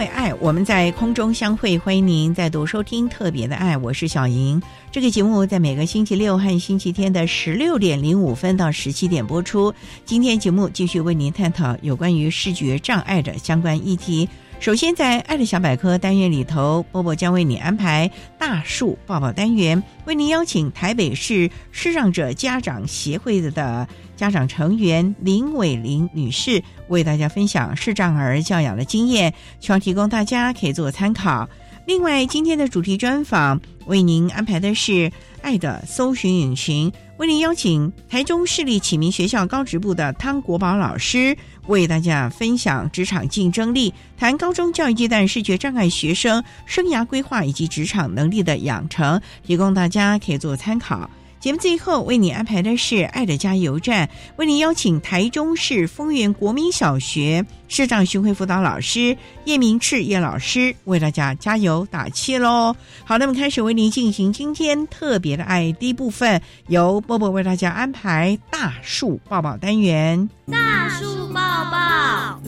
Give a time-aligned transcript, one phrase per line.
[0.00, 4.58] 为爱，我们在空中相会，欢迎您再度收听特别的爱，我是小莹。
[4.90, 9.74] 这个节目在每个星期六和星期天的十六点零五分到十七点播出。
[10.06, 14.26] 今天节目继续为您探讨有关于视觉障碍的相关议题。
[14.60, 31.48] 首先，在“爱的小百科”单元里头，波波将为你安排“大树抱抱”单元，为您邀请台北市视障者家长协会的家长成员林伟玲女士，为大家分享视障儿教养的经验，希望提供大家可以做参考。
[31.90, 35.10] 另外，今天的主题专访为您安排的是
[35.42, 41.36] “爱的搜寻引擎”，为您邀请台中市立启明学校高职部的汤国宝老师。
[41.66, 51.10] 为大家分享职场竞争力，谈高中教育阶段视觉障碍学生生涯规划以及职场能力的养成，提供大家可以做参考。
[51.40, 54.06] 节目最后为你安排的是爱的加油站，
[54.36, 62.76] 为您邀请台中市丰原国民小学市长巡回辅导老师叶明赤叶老师为大家加油打气喽。
[63.04, 70.28] 好，那么开始为您进行今天特别的爱第一部分，由波波为大家安排大树抱抱单元。
[70.52, 71.40] 大树抱
[71.70, 72.38] 抱，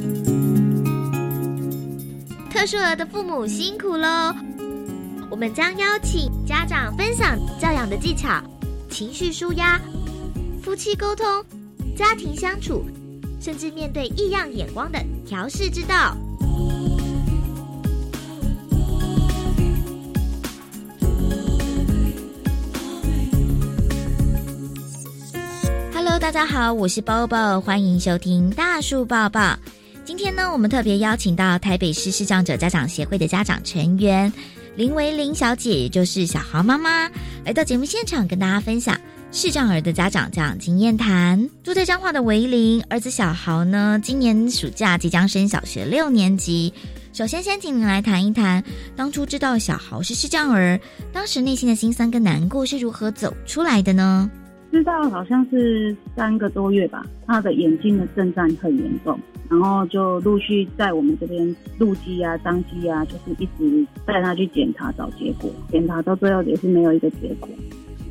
[2.51, 4.35] 特殊儿的父母辛苦喽！
[5.31, 8.29] 我们将邀请家长分享教养的技巧。
[8.93, 9.81] 情绪舒压、
[10.63, 11.25] 夫妻沟通、
[11.97, 12.85] 家庭相处，
[13.41, 16.15] 甚至面对异样眼光的调试之道。
[25.95, 29.57] Hello，大家好，我是 Bobo，，欢迎收听大树抱抱。
[30.05, 34.31] 今天呢，我们特别邀请到台北市视障者家长协会的家长成员。
[34.75, 37.11] 林维玲小姐，也就是小豪妈妈，
[37.45, 38.99] 来到节目现场跟大家分享
[39.31, 41.47] 视障儿的家长这样经验谈。
[41.63, 46.73] 住在彰化的维玲儿子小豪呢，今年暑假即将升小学六年级。
[47.13, 48.65] 首先，先请您来谈一谈，
[48.97, 50.81] 当初知道小豪是视障儿，
[51.13, 54.31] 当时内心的心酸跟难过是如何走出来的呢？
[54.73, 59.17] 知道好像是三个多月吧，他的眼睛的症状很严重。
[59.51, 67.47] 然后就陆续在我们这边录机啊、张机啊，就是一直带他去检查找结果，检查到最后也是没有一个结果。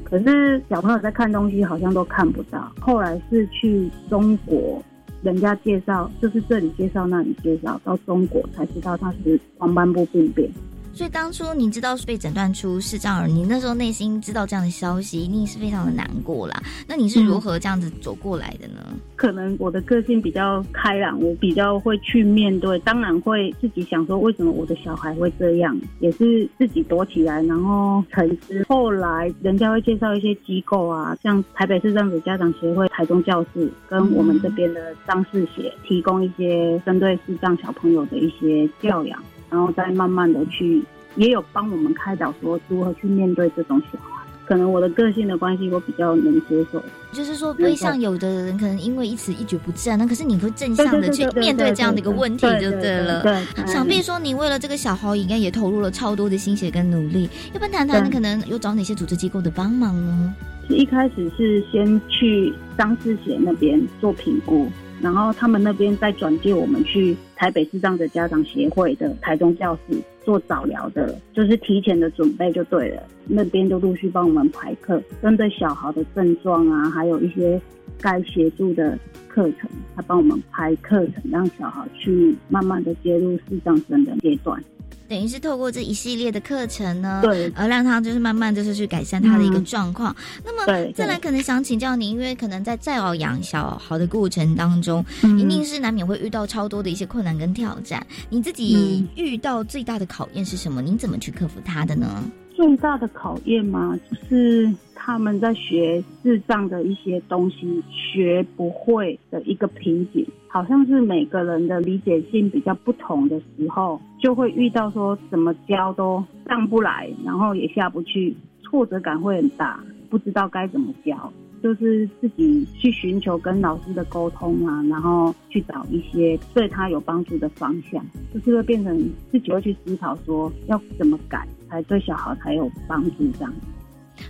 [0.03, 2.71] 可是小朋友在看东西好像都看不到。
[2.79, 4.79] 后来是去中国，
[5.23, 10.47] 人家介绍，就是这里介绍那里介绍，到中国才知道他是黄斑部病变。
[10.93, 16.61] 所以当初你知道是被诊断出视障儿，你那时候内心知道这样的消息，一定是非常的难过啦。
[16.87, 18.81] 那你是如何这样子走过来的呢？
[19.15, 28.63] 可能我的个性比较开朗，我比较会去面对，当然会自己想说为什么我的小孩会这样，也是自己躲起来，然后沉思。
[28.67, 39.23] 后来人家会介绍一些机构啊，像台北市障子家长协会台中教室，跟我们这边的张世协提供一些针对视障小朋友的一些教养。
[39.51, 40.81] 然后再慢慢的去，
[41.15, 44.21] 也有帮我们开导说如何去面对这种小孩。
[44.45, 46.83] 可能我的个性的关系，我比较能接受。
[47.13, 53.21] 就是说，不会像有的人可能因为一时一蹶不振，那可是你会正向的去面对这样的一个问题，就对了。
[53.21, 57.29] 对，想必说你为了这个小孩，应该也投入了超多的心血跟努力。
[57.53, 60.33] 要不然谈谈，你可能有找哪些组织机构的帮忙呢？
[60.69, 64.69] 一开始是先去张志贤那边做评估。
[65.01, 73.01] 然后他们那边再转介我们去台北市障的家长协会的台中教室做早疗的，就是提前的准备就对了。
[73.25, 77.59] 那边就陆续帮我们排课，针对小孩的症状啊，还有一些
[77.99, 78.95] 该协助的
[79.27, 84.63] 课程，他帮我们排课程，让小孩去慢慢的接入视障生的阶段。
[85.11, 90.15] 等于是透过这一系列的课程呢，对，而让他就是慢慢就是去改善他的一个状况。
[90.41, 98.07] 那么再来，可能想请教您，因为可能在教养小孩的过程当中，嗯一定是难免会遇到超多的一些困难跟挑战。
[98.29, 100.81] 你自己遇到最大的考验是什么？
[100.81, 102.23] 您怎么去克服它的呢？
[102.61, 121.33] 最大的考验嘛，就是他们在学智障的一些东西学不会的一个瓶颈，好像是每个人的理解性比较不同的时候，就会遇到说怎么教都上不来，然后也下不去，挫折感会很大，不知道该怎么教。
[121.61, 128.03] 就是自己去寻求跟老师的沟通啊，然后去找一些对他有帮助的方向，
[128.33, 128.97] 就是会变成
[129.31, 133.53] 自己会去思考说要怎么改才对小孩才有帮助这样。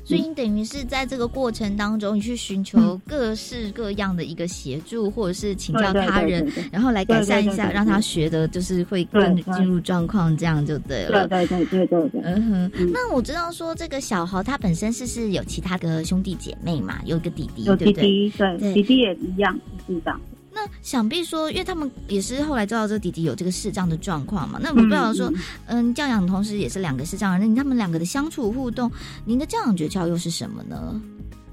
[0.04, 11.28] 所以你等于是在这个过程当中，你去寻求各式各样的一个协助，或者是请教他人然后来改善一下，让他学的就是会更进入状况，这样就对了。
[11.28, 12.22] 对对对对对对。
[12.24, 17.64] 嗯哼，嗯那我知道说这个小豪他本身是是有其他的兄弟姐妹嘛，有一个弟弟？
[17.64, 19.54] 弟弟，对对弟弟也一样
[19.88, 20.22] 是这样。
[20.54, 25.32] 那想必说，因为他们也是后来知道这弟弟有这个视障的状况嘛，那我不知道说，
[25.68, 28.92] 嗯，教养同时也是两个视障人，那他们两个的相处互动，
[29.26, 31.02] 您的教养诀窍又是什么呢？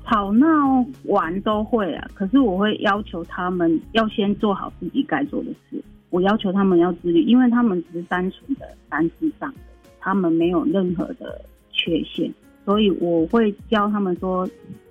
[0.06, 0.46] 吵闹
[1.04, 5.82] 玩都会啊，可是我会要求他们要先做好自己该做的事。
[6.10, 9.52] 我要求他们要自律，因为他们只是单纯的单视障，
[10.00, 12.32] 他们没有任何的缺陷，
[12.64, 14.48] 所以我会教他们说，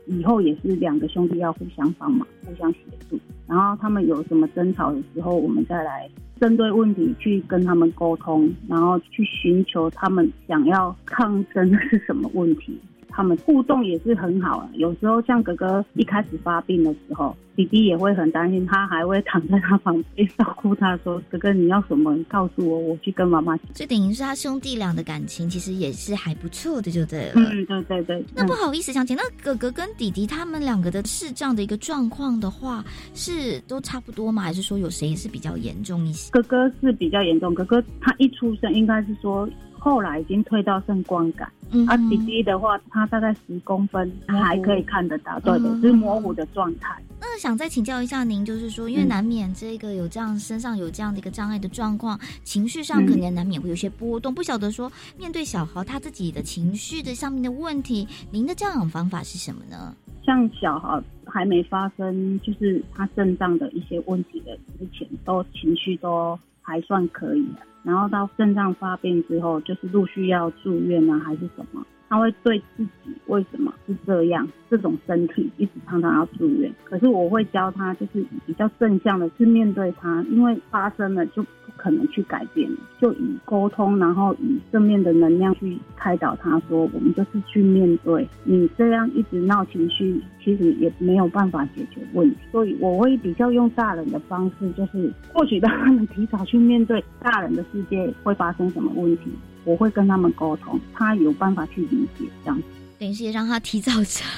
[0.07, 3.19] 以后也是两个兄弟要互相帮忙、互相协助。
[3.48, 6.09] 然后他们有什么争吵的时候，我们再来
[6.39, 12.77] 针对问题去跟他们沟通，然后去寻求他们想要抗争的是什么问题。
[13.09, 14.69] 他们互动也是很好啊。
[14.74, 22.15] 有时候像哥哥一开始发病的时候，弟弟也会很担心，他还会躺在他旁边照顾他，说：“哥哥，你要什么？
[22.15, 23.65] 你告诉我，我去跟妈妈讲。
[23.74, 27.33] 所以等于是他兄弟俩的感情其实也是还不错的，就对了。
[27.36, 28.24] 嗯，对对对。
[28.36, 34.44] 那不好意思，想请那哥哥跟弟弟他们两个的视障的一个状况的话，是都差不多吗？
[34.44, 36.31] 还是说有谁是比较严重一些？
[36.31, 39.50] 哥哥是比较严重，哥哥他一出生应该是说
[39.88, 47.01] 后来已经退到剩光感，嗯啊，弟弟的话他大概十公分还可以看得到，对对，嗯是模糊的状态。
[47.22, 54.36] 那想再请教一下您，就是说，因为嗯难免这个有这样身上有这样的一个障碍的状况，情绪上可能难免会有些波动。
[54.36, 59.95] 不晓得说，面对小豪他自己的情绪的上面的问题，您的教养方法是什么呢？
[60.25, 67.62] 像小孩还没发生就是他肾脏的一些问题的之前，都情绪都还算可以的。
[67.88, 76.71] 然后到肾脏发病之后，就是陆续要住院呢，还是什么，他会对自己为什么是这样，这种身体一直常常要住院。
[76.83, 82.69] 可是我会教他，就是比较正向的去面对他，因为发生了就不可能去改变，
[83.01, 92.38] 就以沟通，然后以正面的能量去开导他说，我们就是去面对你这样一直闹情绪，其实也没有办法解决问题。
[92.51, 99.31] 所以我会比较用大人的方式，就是或许让他们提早去面对大人的世界会发生什么问题，
[99.67, 102.63] 我会跟他们沟通，他有办法去理解这样子。
[102.99, 103.91] 等于是也让他提早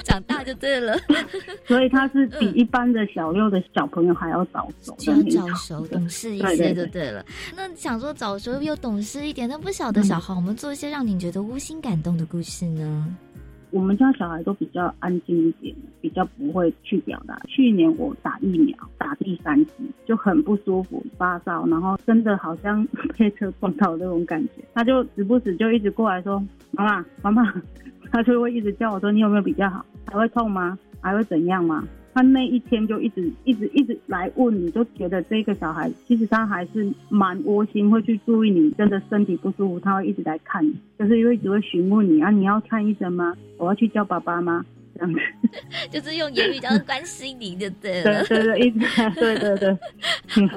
[0.04, 0.94] 长大就对了，
[1.66, 7.24] 所以他是比一般的小六的小朋友还要早熟就早熟、懂事一些就对了。
[7.56, 13.16] 那想说早熟又懂事一点，那不晓得小豪，我们做一些让你觉得窝心感动的故事呢？
[13.72, 17.38] 我们家小孩都比较安静一点，比较不会去表达。
[17.46, 19.72] 去年我打疫苗打第三剂，
[20.04, 22.86] 就很不舒服，发烧，然后真的好像
[23.16, 24.64] 被车撞到那种感觉。
[24.74, 27.62] 他就时不时就一直过来说：“妈妈，妈妈。”
[28.12, 29.84] 他就会一直叫我说：“你有没有比较好？
[30.06, 30.76] 还会痛吗？
[31.00, 43.34] 还会怎样吗？”他那一天就一直一直一直来问你，就觉得这个小孩其实他还是蛮窝心，会去注意你真的身体不舒服，他会一直来看你，就是因为只会询问你啊，你要看医生吗？
[43.58, 44.64] 我要去叫爸爸吗？
[44.98, 45.20] 这样子，
[45.90, 48.24] 就是用言语这样关心你就对了。
[48.24, 48.80] 对对对，一直
[49.14, 49.78] 对对对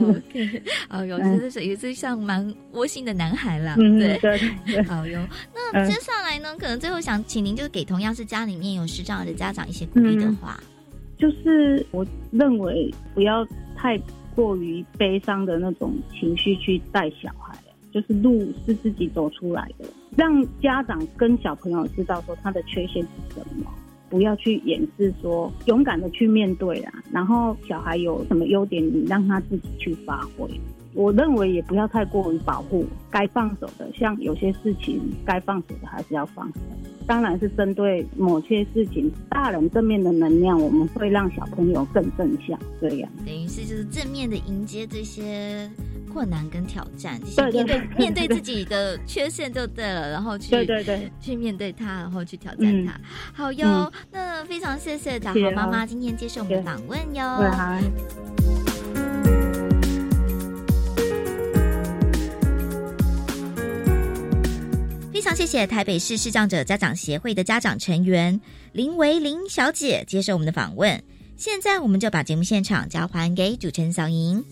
[0.02, 4.38] ，OK，好哟，这是也是像蛮窝心的男孩啦，嗯，对对。
[4.40, 4.84] 对对。
[4.84, 5.20] 好哟，
[5.54, 6.54] 那嗯接下来呢？
[6.58, 10.60] 可能最后想请您，就是给同样是家里面有视障的家长一些鼓励的话。
[11.24, 13.98] 就是我认为不要太
[14.36, 17.58] 过于悲伤的那种情绪去带小孩，
[17.94, 19.86] 就是路是自己走出来的，
[20.18, 23.72] 让家长跟小朋友知道说他的缺陷是什么，
[24.10, 26.92] 不要去掩饰，说勇敢的去面对啦。
[27.10, 30.46] 然后小孩有什么优点，你让他自己去发挥。
[30.94, 36.60] 我认为也不要太过于保护，该放手的，像有些事情该放手的还是要放手。
[37.06, 43.10] 当然是针对某些事情，大人正面的能量，我们会让小朋友更正向，这样。
[43.26, 45.70] 等于是就是正面的迎接这些
[46.14, 52.94] 困难跟挑战，就是面对面对自己的缺陷就对了，然后去对对对去面对它，然后去挑战它。
[53.34, 57.24] 好哟，那非常谢谢小豪妈妈今天接受我们的访问哟。
[65.24, 68.42] 非常谢谢台北市视障者家长协会的家长成员
[68.74, 71.02] 林维林小姐接受我们的访问。
[71.38, 74.44] 现在我们就把节目现场交还给主持人小莹。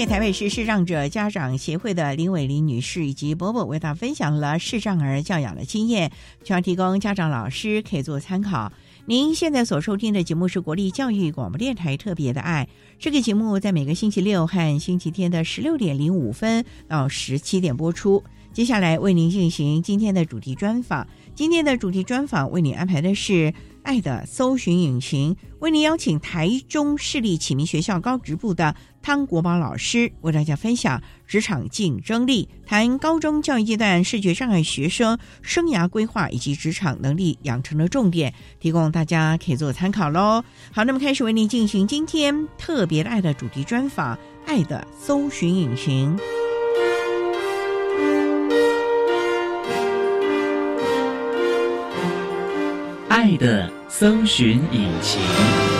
[0.00, 6.10] 谢台北市视障者家长协会的林伟林女士以及伯伯为大家分享了视障儿教养的经验，
[6.42, 8.72] 希望提供家长老师可以做参考。
[9.04, 12.66] 您现在所收听的节目是国立教育广播电台特别的爱，
[12.98, 18.24] 这个节目在每个星期六和星期天的十六点零五分到十七点播出。
[18.54, 23.52] 接下来为您进行今天的主题专访，今天的主题专访为您安排的是。
[23.82, 40.44] 爱的搜寻引擎为您邀请台中市立启明学校高职部的汤国宝老师为大家分享职场竞争力，谈高中教育阶段视觉障碍学生生涯规划以及职场能力养成的重点，提供大家可以做参考喽。
[40.72, 46.18] 好，那么开始为您进行今天特别的爱的主题专访，爱的搜寻引擎。
[53.08, 55.79] 爱的搜寻引擎。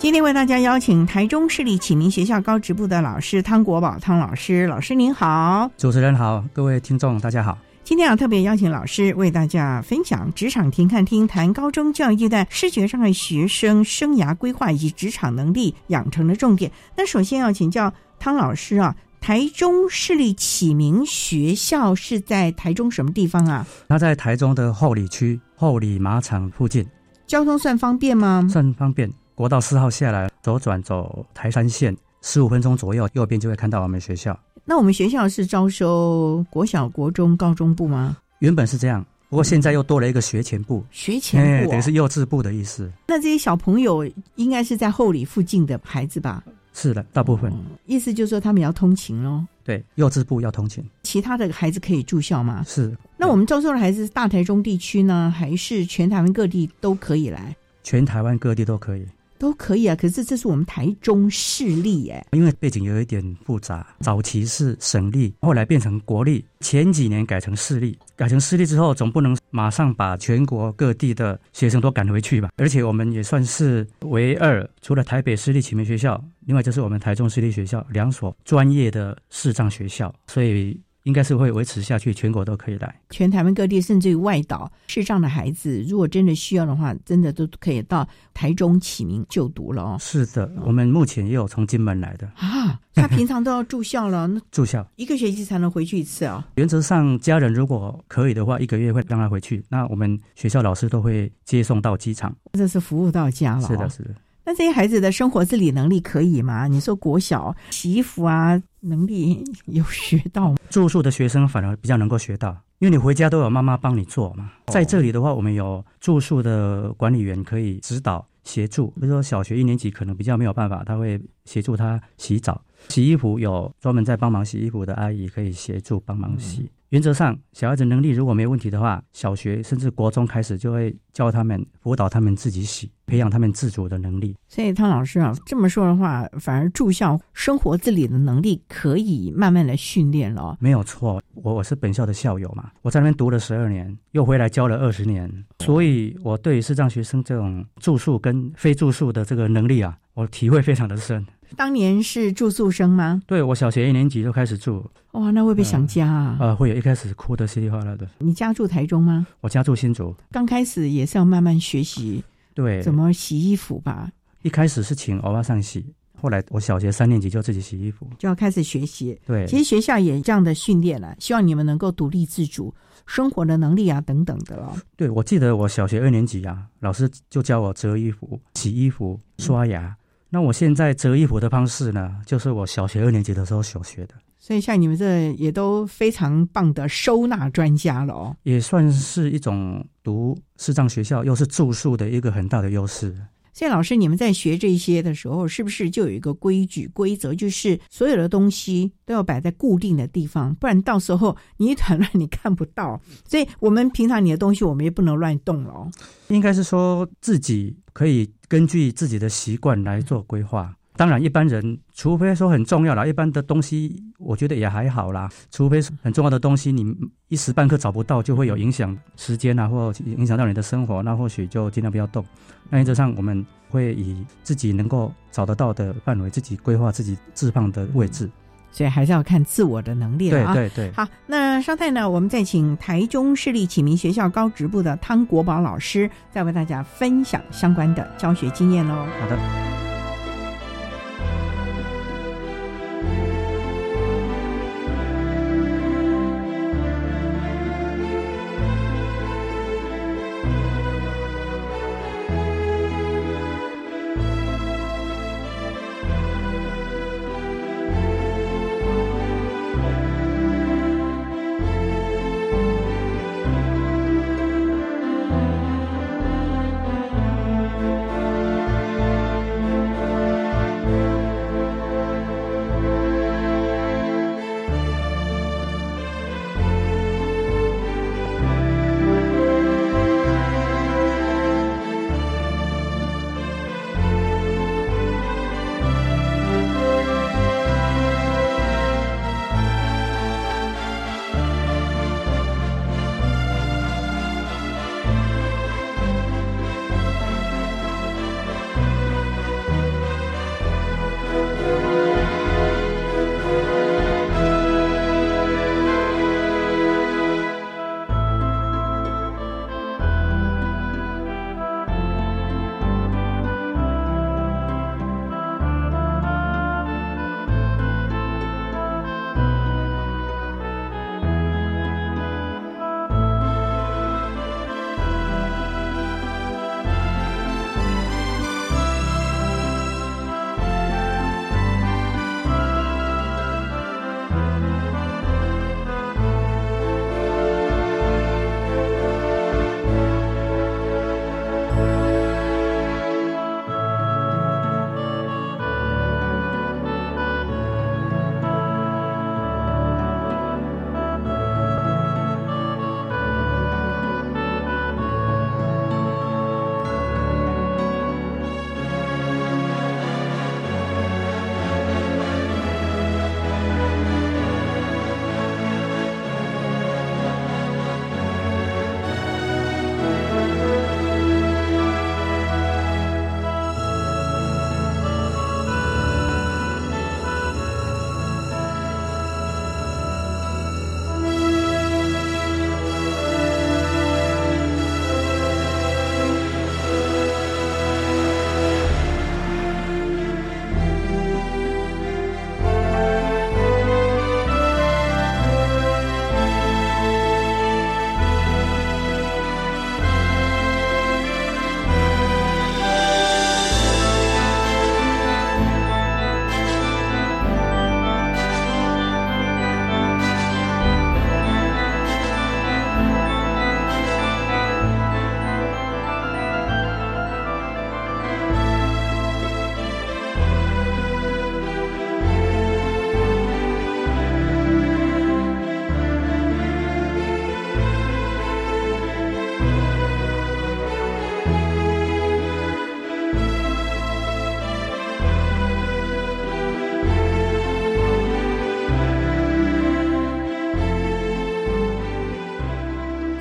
[0.00, 7.58] 今天为大家邀请台中市立启明学校高职部的老师汤国宝汤老师，老师您好，主持人好，各位听众大家好。
[7.84, 16.72] 今天要特别邀请老师为大家分享职场听看听，谈高中教育阶段视觉障碍学生生涯规划以及职场能力养成的重点。
[16.96, 23.66] 那首先要请教汤老师啊，台中市立启明学校是在台中什么地方啊？
[23.86, 26.86] 它在台中的后里区后里马场附近，
[27.26, 28.46] 交通算方便吗？
[28.50, 34.38] 算方便，国道四号下来，左转走台山线，十五分钟左右，右边就会看到我们学校。
[34.66, 38.18] 那我们学校是招收国小、国中、高中部吗？
[38.40, 40.84] 原本是这样，不过现在又多了一个学前部。
[40.90, 42.92] 学前部，等于是幼稚部的意思。
[43.08, 46.44] 那这些小朋友应该是在后里附近的孩子吧？
[46.74, 47.50] 是的，大部分。
[47.86, 49.42] 意思就是说他们要通勤喽。
[49.64, 50.84] 对，幼稚部要通勤。
[51.04, 52.62] 其他的孩子可以住校吗？
[52.66, 52.94] 是。
[53.16, 57.56] 那我们招收的孩子是大台中地区呢，还是全台湾各地都可以来？
[57.82, 59.06] 全台湾各地都可以。
[59.40, 72.50] 都可以啊，可是这是我们台中市立哎，因为背景有一点复杂，早期是省立，后来变成国立，前几年改成市立，改成市立之后，总不能马上把全国各地的学生都赶回去吧？
[72.56, 80.78] 而且我们也算是唯二，除了台北市立启明学校，另外就是我们台中市立学校两所专业的视障学校，所以。
[81.04, 89.96] 应该是会维持下去，全国都可以来，全台湾各地，甚至于外岛视障的孩子，如果真的需要的话，真的都可以到台中启明就读了哦。
[89.98, 96.46] 是的，我们目前也有从金门来的啊，他平常都要住校了，那 住校一个学期才能回去一次啊。
[96.56, 103.66] 原则上，家人如果可以的话，一个月会让他回去，那我们学校老师都会接送到机场，这是服务到家了。
[103.66, 104.14] 是的，是的。
[104.42, 106.66] 那这些孩子的生活自理能力可以吗？
[106.66, 110.56] 你说国小洗衣服啊，能力有学到吗？
[110.68, 114.50] 住宿的学生反而比较能够学到，因为你回家都有妈妈帮你做嘛。
[114.66, 118.88] 在这里的话，我们有住宿的管理员可以指导协助。
[119.00, 126.70] 比如说小学一年级可能比较没有办法，他会协助他洗澡、洗衣服，有专门在帮忙洗衣服的阿姨可以协助帮忙洗。
[126.90, 134.36] 原则上，小孩子能力如果没问题的话，小学甚至国中开始就会教他们辅导他们自己洗，培养他们自主的能力。
[134.48, 140.56] 所以汤老师啊，这么说的话，反而住校生活自理的能力可以慢慢的训练了。
[140.60, 151.26] 没有错，我我是本校的校友嘛，我在那边读了十二年，又回来教了二十年，所以我对于视障学生这种住宿跟非住宿的这个能力啊，我体会非常的深。
[151.56, 153.20] 当年是住宿生吗？
[153.26, 154.88] 对，我小学一年级就开始住。
[155.12, 156.36] 哇，那会不会想家啊？
[156.38, 158.06] 呃，会有一开始哭得稀里哗啦的。
[158.18, 159.26] 你家住台中吗？
[159.40, 160.14] 我家住新竹。
[160.30, 162.22] 刚开始也是要慢慢学习，
[162.60, 164.10] 对，怎么洗衣服吧？
[164.42, 169.18] 一开始是请欧巴上洗，后来我小学三年级就自己洗衣服，就要开始学习。
[169.26, 172.74] 对，其实学校也这样的训练了，希望你们能够独立自主，
[173.06, 174.76] 生活的能力啊等等的哦。
[174.96, 179.96] 对，我记得我小学二年级啊，老师就教我折衣服、洗衣服、刷牙。
[180.28, 184.14] 那我现在折衣服的方式呢，就是我小学二年级的时候所学的。
[184.40, 193.14] 所以像你们这也都非常棒的收纳专家了哦，也算是一种读视障学校又是住宿的一个很大的优势。
[193.52, 202.98] 所以老师，你们在学这些的时候，是不是就有一个规矩规则，就是所有的东西都要摆在固定的地方，不然到时候你一团乱，你看不到。
[203.28, 205.90] 所以我们平常你的东西，我们也不能乱动了。
[206.28, 210.74] 应该是说自己可以根据自己的习惯来做规划。
[211.00, 215.30] 当然，一般人除非说很重要啦，一般的东西我觉得也还好啦。
[215.50, 216.94] 除非是很重要的东西，你
[217.28, 222.22] 一时半刻找不到，就会有影响时间啊，或影响到你的生活，那或许就尽量不要动。
[222.68, 228.28] 那原则上，我们会以自己能够找得到的范围，自己规划自己置放的位置。
[228.70, 230.52] 所以还是要看自我的能力了啊。
[230.52, 230.92] 对对对。
[230.92, 239.06] 好，那稍待呢，我们再请台中市立启明学校高职部的汤国宝老师，再为大家分享相关的教学经验喽。
[239.18, 239.79] 好的。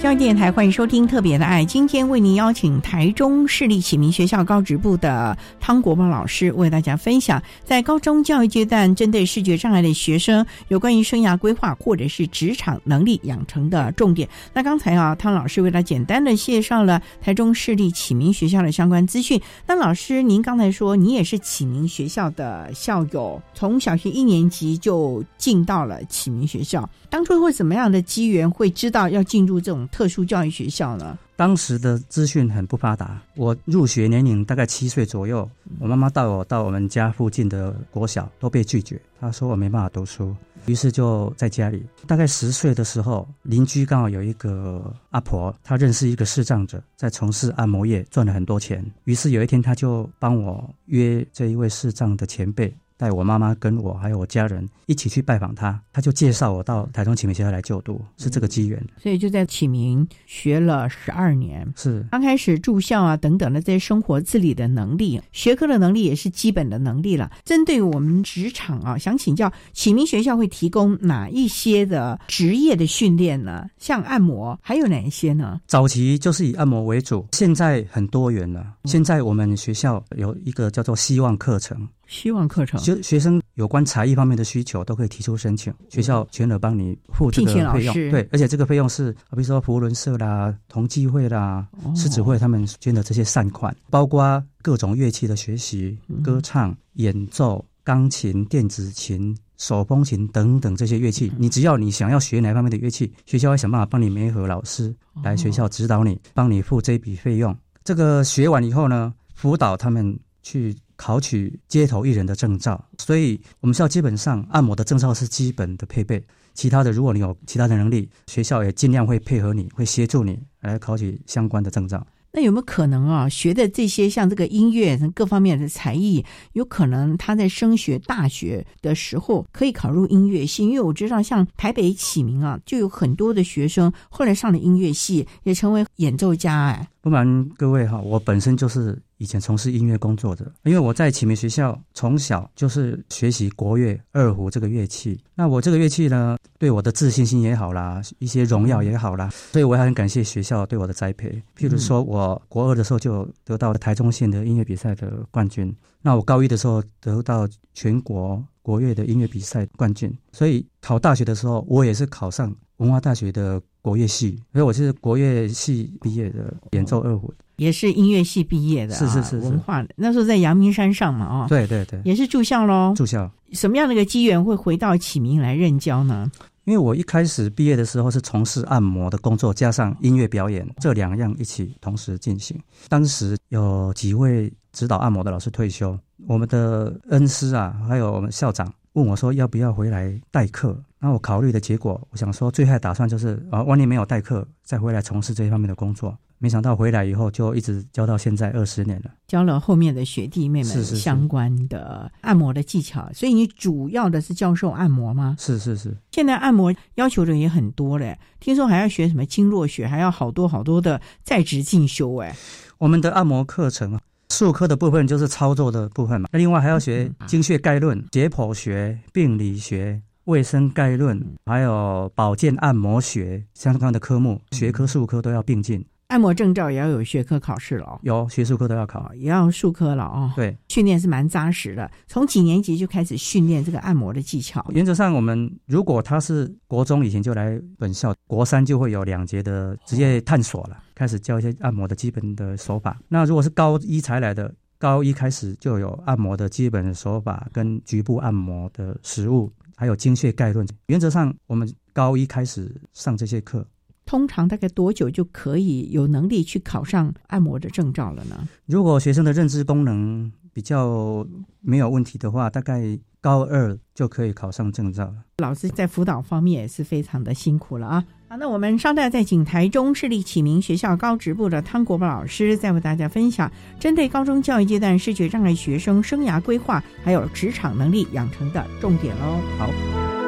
[0.09, 14.27] 教育电台欢迎收听《特别的爱》，今天为您邀请台中市立启明学校高职部的汤国宝老师为大家分享，在高中教育阶段，针对视觉障碍的学生有关于生涯规划或者是职场能力养成的重点。
[14.51, 19.39] 那刚才啊，汤老师为他简单的介绍了台中市立启明学校的相关资讯。
[19.67, 29.87] 那老师，您刚才说你也是启明学校的校友，从小学一年级就进到了启明学校，当初会怎么样的机缘会知道要进入这种？
[29.99, 31.17] 特殊教育学校呢？
[31.35, 38.97] 当时的资讯很不发达，我入学年龄大概七岁左右，我妈妈带我到我们家附近的国小，都被拒绝。
[39.19, 40.33] 她说我没办法读书，
[40.67, 41.85] 于是就在家里。
[42.07, 48.81] 大概十岁的时候，邻居刚好有一个阿婆，她认识一个视障者，在从事按摩业赚了很多钱。
[49.03, 52.73] 于是有一天，她就帮我约这一位视障的前辈。
[52.99, 58.77] 带我妈妈跟我还有我家人一起去拜访他，他就介绍我到台中启明学校来就读，是这个机缘。
[58.97, 67.31] 所以就在启明学了十二年，是刚开始住校啊等等的这些生活自理的能力、学科的能力也是基本的能力了。
[67.45, 73.65] 针对我们职场啊，想请教启明学校会提供哪一些的职业的训练呢？
[73.77, 75.61] 像按摩，还有哪一些呢？
[75.67, 78.73] 早期就是以按摩为主，现在很多元了。
[78.83, 81.87] 现在我们学校有一个叫做希望课程。
[82.09, 87.93] 希望课程，学学生有关才艺方面的需求都可以提出申请，学校全额帮你付这个费用。
[88.09, 104.91] 对，而且这个费用是，比如说福伦社啦、同济会啦、狮子会他们捐的这些善款，包括各种乐器的学习、歌唱、演奏、钢琴、电子琴、手风琴等等这些乐器，你只要你想要学哪方面的乐器，学校会想办法帮你联合老师
[105.23, 107.55] 来学校指导你，帮你付这笔费用。
[107.83, 110.75] 这个学完以后呢，辅导他们去。
[110.99, 116.21] 考取街头艺人的证照，所以我们学校基本上按摩的证照是基本的配备。
[116.53, 122.05] 其他的，如果你有其他的能力，学校也尽量会配合你，会协助你来考取相关的证照。
[122.31, 123.27] 那有没有可能啊？
[123.29, 130.63] 学的这些像这个音乐各方面的才艺，有可能他在升学大学的时候可以考入音乐系？
[130.65, 136.65] 因为我知道，像台北启明啊，就有很多的学生后来上了音乐系，也成为演奏家。
[136.65, 145.19] 哎，不瞒各位哈，我本身就是以前从事音乐工作的，因为我在启明学校从小就是学习国乐二胡这个乐器。
[145.33, 151.41] 那我这个乐器呢，对我的自信心也好啦，一些荣耀也好啦，所以我也很感谢学校对我的栽培。
[151.57, 152.19] 譬如说我。
[152.19, 176.31] 我国二的时候就得到了台中县的音乐比赛的冠军，那我高一的时候得到全国国乐的音乐比赛冠军，所以考大学的时候我也是考上文化大学的国乐系，所以我是国乐系毕业的，演奏二胡，也是音乐系毕业的，是是是文化的那时候在阳明山上嘛，哦，对对对，也是住校喽，住校，什么样的一个机缘会回到启明来任教呢？
[176.63, 182.55] 因为我一开始毕业的时候是从事按摩的工作，加上音乐表演这两样一起同时进行。
[182.87, 190.79] 当时有几位指导按摩的老师退休，我们的恩师啊，还有我们校长问我说要不要回来代课。
[190.99, 196.17] 那我考虑的结果，我想说最坏打算就是啊，万一没有代课，再回来从事这一方面的工作。
[196.41, 203.09] 没想到回来以后就一直教到现在二十年了，教了后面的学弟妹们相关的按摩的技巧。
[203.13, 205.35] 所以你主要的是教授按摩吗？
[205.37, 205.97] 是是是。
[206.11, 212.33] 现在按摩要求的也很多嘞，听说还要学什么经络学，还要好多好多的在职进修哎。
[212.77, 225.83] 我们的按摩课程啊，术科的部分就是操作的部分嘛，那另外还要学经穴概论、解剖学、病理学、卫生概论，还有保健按摩学相关的科目，学科术科都要并进。
[226.09, 230.31] 按摩证照也要有学科考试了，有学术科都要考，也要术科了哦。
[230.35, 231.89] 对，训练是蛮扎实的。
[232.05, 234.63] 从几年级就开始训练这个按摩的技巧？
[234.69, 242.99] 原则上，我们如果他是国中以前就来本校，国三就会有两节的职业探索了，开始教一些按摩的基本的手法。
[243.07, 250.67] 那如果是高一才来的，高一开始就有按摩的基本手法跟局部按摩的实物，还有精血概论。
[250.87, 253.65] 原则上，我们高一开始上这些课。
[254.05, 258.45] 通常大概多久就可以有能力去考上按摩的证照了呢？
[258.65, 261.25] 如果学生的认知功能比较
[261.61, 265.23] 没有问题的话，大概高二就可以考上证照了。
[265.37, 268.05] 老师在辅导方面也是非常的辛苦了啊！
[268.29, 279.39] 好，那我们稍待在景台中市立启明学校高职部的汤国宝老师，再为大家分享针对高中教育阶段视觉障碍学生生涯规划还有职场能力养成的重点喽。
[279.57, 280.18] 好。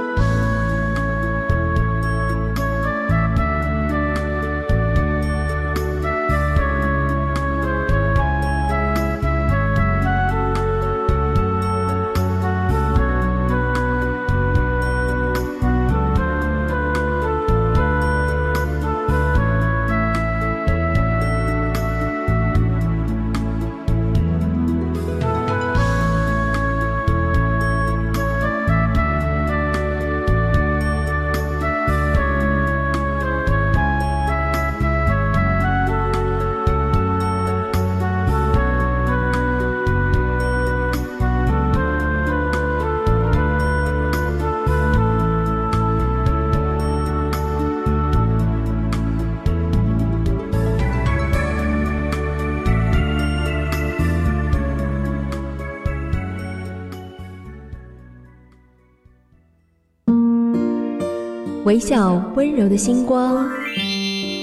[61.71, 63.49] 微笑温柔的星光，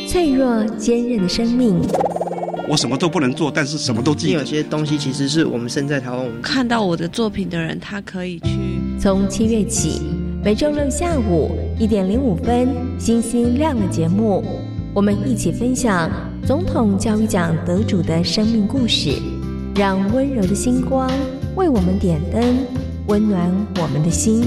[0.09, 1.79] 脆弱坚韧的生命。
[2.67, 4.39] 我什么都不能做，但是什么都记得。
[4.39, 8.49] 有些东西其实是我们身在台湾，我们看到我的作品的人，他可以去。
[8.99, 10.01] 从七月起，
[10.43, 12.67] 每周六下午一点零五分，
[12.99, 14.43] 星星亮的节目，
[14.95, 16.11] 我们一起分享
[16.47, 19.11] 总统教育奖得主的生命故事，
[19.77, 21.11] 让温柔的星光
[21.57, 22.57] 为我们点灯，
[23.07, 24.47] 温暖我们的心。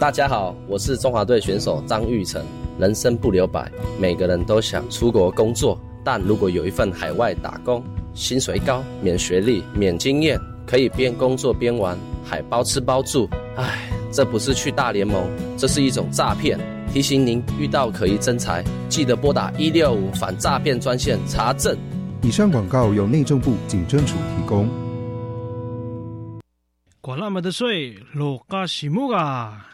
[0.00, 2.40] 大家好，我是中华队选手张玉成。
[2.78, 7.82] 人生不留白，每个人都想出国工作，但如果有一份海外打工，
[8.14, 13.28] 薪水高，免学历，免经验，可以边工作边玩，还包吃包住。
[13.56, 16.56] 唉，这不是去大联盟，这是一种诈骗。
[16.92, 21.76] 提醒您，遇到可疑真财，记得拨打一六五反诈骗专线查证。
[22.22, 24.68] 以上广告由内政部警政署提供。
[27.00, 29.64] 管那么的水，落嘎西木啊！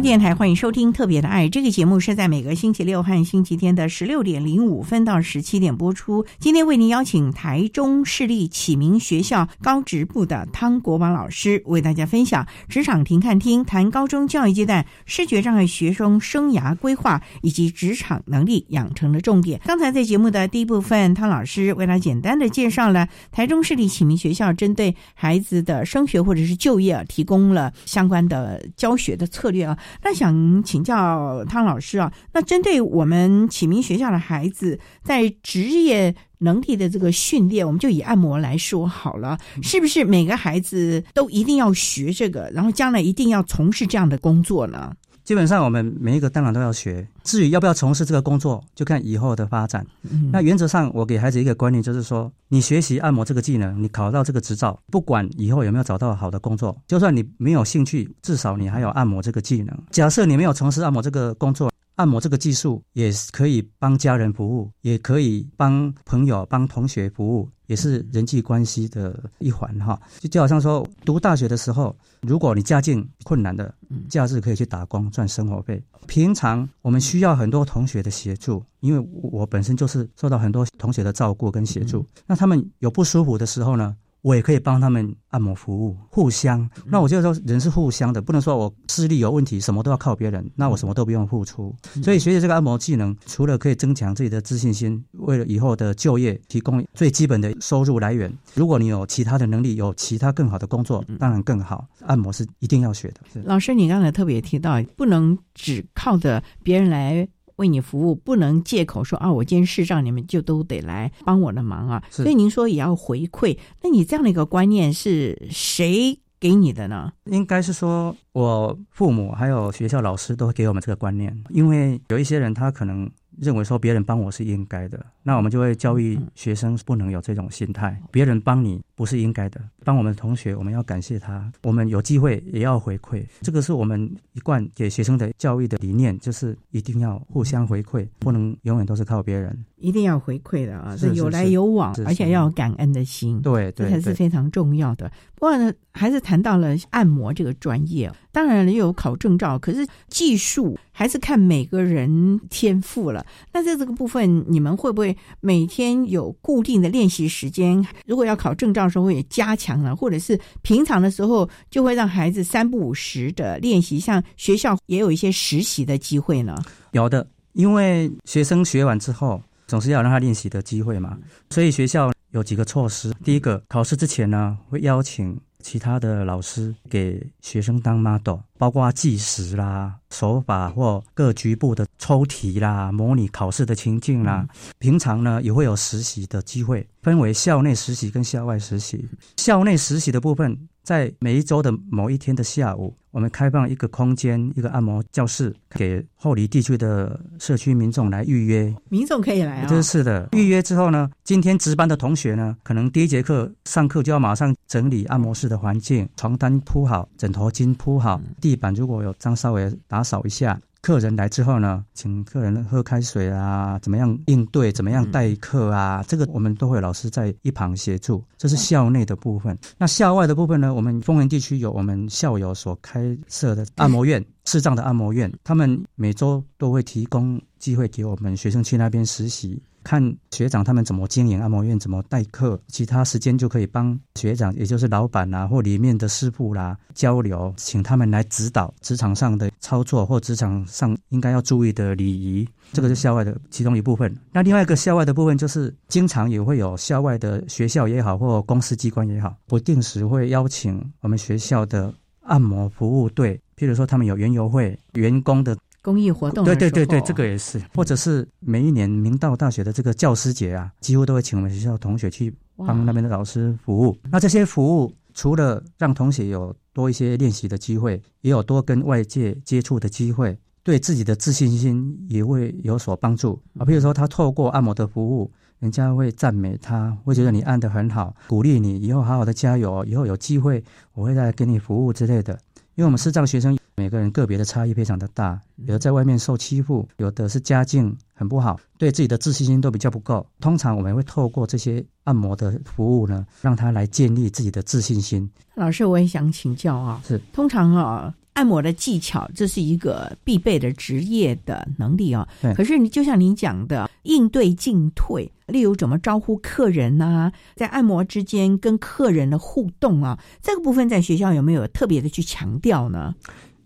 [0.00, 6.24] 电台欢迎收听《特别的爱》这个节目，是在每个星期六和星期天的十六点零五分到十七点播出。
[6.38, 19.60] 今天为您邀请台中市立启明学校高职部的汤国王老师为大家分享职场停看厅，谈高中教育阶段视觉障碍学生生涯规划以及职场能力养成的重点。
[19.66, 29.76] 刚才在节目的第一部分，汤老师为他简单的介绍了台中市立启明学校针对孩子的升学或者是就业啊，提供了相关的教学的策略啊。
[30.02, 44.92] 那想请教汤老师啊，那针对我们启明学校的孩子在职业能力的这个训练，我们就以按摩来说好了，是不是每个孩子都一定要学这个，然后将来一定要从事这样的工作呢？
[45.30, 49.86] 基本上我们每一个当然都要学，至于要不要从事这个工作，就看以后的发展。
[50.32, 59.78] 那原则上，我给孩子一个观念，就是说，你学习按摩这个技能，你考到这个执照，不管以后有没有找到好的工作，就算你没有兴趣，至少你还有按摩这个技能。
[59.92, 61.69] 假设你没有从事按摩这个工作。
[62.00, 70.00] 按摩这个技术也可以帮家人服务，也可以帮朋友、帮同学服务，也是人际关系的一环哈。
[70.18, 73.74] 就就好像说，读大学的时候，如果你家境困难的，
[74.08, 75.82] 假日可以去打工赚生活费。
[76.06, 82.02] 平常我们需要很多同学的协助，因为我本身就是受到很多同学的照顾跟协助。
[82.26, 83.94] 那他们有不舒服的时候呢？
[84.22, 86.68] 我也可以帮他们按摩服务，互相。
[86.86, 91.74] 那我觉得说人是互相的，不能说我视力有问题，什么都要靠别人，那我什么都不用付出。
[92.02, 98.32] 所以学习这个按摩技能，除了可以增强自己的自信心，为了以后的就业提供最基本的收入来源。
[98.54, 101.86] 如果你有其他的能力，有其他更好的工作，当然更好。
[102.00, 103.42] 按摩是一定要学的。
[103.44, 107.26] 老师，你刚才特别提到，不能只靠着别人来。
[107.60, 112.02] 为你服务，不能借口说啊，我今天视障，你们就都得来帮我的忙啊。
[112.10, 117.12] 所以您说也要回馈，那你这样的一个观念是谁给你的呢？
[117.26, 123.08] 应该是说我父母还有学校老师都会给我们这个观念，因为有一些人他可能。
[123.40, 127.98] 认为说别人帮我是应该的，那我们就会教育学生不能有这种心态。
[128.10, 131.50] 别人帮你不是应该的，帮我们的同学，我们要感谢他。
[131.62, 139.64] 我们有机会也要回馈，这个是我们一贯给学生的教育的理念，就是一定要互相回馈，不能永远都是靠别人。
[139.78, 145.10] 一定要回馈的啊，是有来有往，而且要有感恩的心，对，这才是非常重要的。
[145.34, 153.24] 不过呢，还是谈到了按摩这个专业，当然也有考证照，可是技术还是看每个人天赋了。
[153.54, 157.82] 那在这个部分，你们会不会每天有固定的练习时间？
[158.04, 166.56] 如果要考证照，时候也加强了，或者是平常的时候就会让孩子三不五时的练习，像学校也有一些实习的机会呢？
[166.92, 171.16] 有的，因为学生学完之后总是要让他练习的机会嘛，
[171.50, 173.12] 所以学校有几个措施。
[173.24, 184.46] 第一个，考试之前呢，会邀请其他的老师给学生当 model，包括计时啦、手法或各局部的抽题啦、模拟考试的情境啦。
[184.78, 189.08] 平常呢，也会有实习的机会，分为校内实习跟校外实习。
[189.36, 190.69] 校内实习的部分。
[190.82, 198.74] 在每一周的某一天的下午，我们开放一个空间，一个按摩教室，给后离地区的社区民众来预约。
[198.88, 199.66] 民众可以来啊？
[199.68, 200.28] 这是的。
[200.32, 210.58] 预约之后呢，今天值班的同学呢，可能第一节课上课就要马上整理按摩室的环境，床单铺好，枕头巾铺好，地板如果有脏稍微打扫一下。
[210.82, 218.24] 客人来之后呢，请客人喝开水啊，怎么样应对，怎么样待客啊，这个我们都会老师在一旁协助。
[218.38, 219.56] 这是校内的部分。
[219.76, 220.72] 那校外的部分呢？
[220.72, 229.62] 我们丰原地区有我们校友所开设的按摩院，视障的按摩院，他们每周都会提供机会给我们学生去那边实习。
[229.82, 242.46] 看学长他们怎么经营按摩院，怎么待客，其他时间就可以帮学长，也就是老板啊，或里面的师傅啦交流，请他们来指导职场上的操作或职场上应该要注意的礼仪。
[242.72, 244.14] 这个是校外的其中一部分。
[244.32, 255.56] 那另外一个校外的部分，就是经常也会有校外的学校也好，或公司机关也好，不定时会邀请我们学校的按摩服务队，譬如说他们有园游会，员工的。
[255.82, 263.96] 公益活动，对对对对，这个也是，或者是每一年明道大学的这个教师节啊，几乎都会请我们学校同学去帮那边的老师服务。
[264.10, 273.64] 那这些服务除了让同学有多一些练习的机会，也有多跟外界接触的机会，对自己的自信心也会有所帮助啊。
[273.64, 280.62] 比如说他透过按摩的服务，人家会赞美他，会觉得你按得很好，鼓励你以后好好的加油，以后有机会
[280.92, 282.38] 我会再给你服务之类的。
[282.76, 290.26] 因为我们视障学生每个人个别的差异非常的大，有的在外面受欺负，有的是家境很不好，对自己的自信心都比较不够。
[290.38, 295.26] 通常我们会透过这些按摩的服务呢，让他来建立自己的自信心。
[295.54, 298.14] 老师，我也想请教啊，是通常啊。
[298.34, 302.26] 按摩的技巧，这是一个必备的职业的能力啊。
[302.54, 313.14] 可是你就像您讲的，应对进退，例如怎么招呼客人呐，在按摩之间跟客人的互动啊，这个部分在学校有没有特别的去强调呢？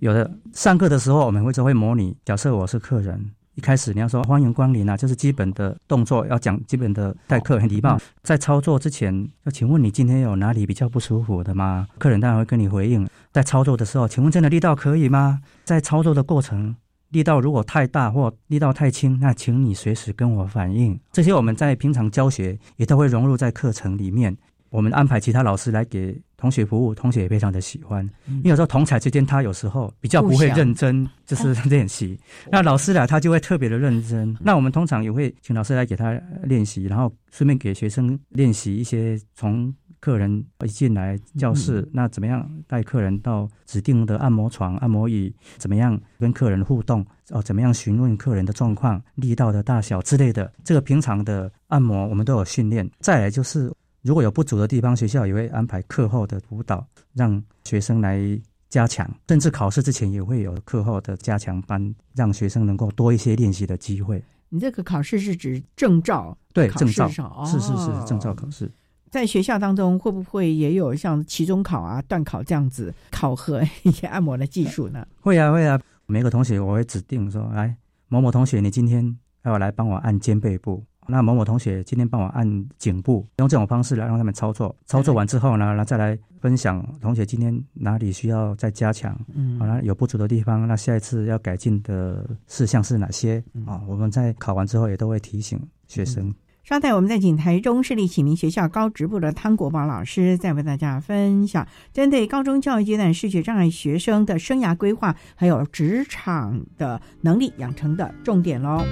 [0.04, 3.18] 有的，上课的时候我们会就会模拟，假设我是客人。
[3.54, 7.98] 一开始你要说欢迎光临啊，就是基本的动作要讲基本的待客很礼貌。
[8.22, 11.88] 在操作之前，要请问你今天有哪里比较不舒服的吗？
[11.96, 13.08] 客人当然会跟你回应。
[13.32, 15.40] 在操作的时候，请问真的力道可以吗？
[15.64, 16.76] 在操作的过程，
[17.08, 21.00] 力道如果太大或力道太轻，那请你随时跟我反映。
[21.12, 24.36] 这些我们在平常教学也都会融入在课程里面。
[24.68, 28.04] 我们安排其他老师来给同学服务，同学也非常的喜欢。
[28.26, 32.20] 因为有时候同才之间，他有时候比较不会认真，就是练习。
[32.52, 34.36] 那老师来，他就会特别的认真。
[34.38, 50.52] 那我们通常也会请老师来给他练习，然后顺便给学生练习一些从客人一进来教室，那怎么样带客人到指定的按摩床、按摩椅，怎么样跟客人互动，哦，怎么样询问客人的状况、力道的大小之类的。
[50.62, 52.86] 这个平常的按摩我们都有训练。
[53.00, 53.72] 再来就是。
[54.04, 58.20] 如果有不足的地方，学校也会安排课后的辅导，让学生来
[58.68, 59.10] 加强。
[59.28, 64.22] 甚至考试之前也会有课后的加强班，让学生能够多一些练习的机会。
[64.50, 66.36] 你这个考试是指证照？
[66.52, 67.08] 对，证照
[67.46, 68.70] 是是是证照考试。
[69.10, 75.06] 在学校当中，会不会也有像期中考啊、段考这样子考核一些按摩的技术呢？
[75.22, 77.74] 会啊会啊，每个同学我会指定说，来
[78.08, 80.84] 某某同学，你今天要来帮我按肩背部。
[81.06, 84.74] 那某某同学今天帮我按颈部，用这种方式来让他们操作。
[84.86, 93.80] 操作完之后呢，那再来分享同学今天哪里需要再加强，嗯，好了有不足的地方，那下一次要改进的事项是哪些啊？
[93.86, 96.34] 我们在考完之后也都会提醒学生。
[96.62, 108.82] 稍待，我们在请台中市立启明学校高职部的汤国宝老师再为大家分享针对高中教育阶段视觉障碍学生的生涯规划，还有职场的能力养成的重点喽。